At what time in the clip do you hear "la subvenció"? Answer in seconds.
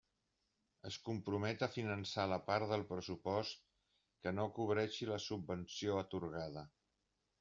5.11-6.01